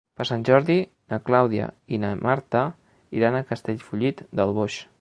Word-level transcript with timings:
Per 0.19 0.25
Sant 0.27 0.43
Jordi 0.49 0.77
na 1.13 1.19
Clàudia 1.27 1.67
i 1.97 1.99
na 2.05 2.11
Marta 2.29 2.63
iran 3.21 3.37
a 3.41 3.45
Castellfollit 3.51 4.25
del 4.41 4.57
Boix. 4.61 4.83